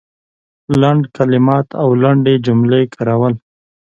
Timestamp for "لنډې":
2.03-2.35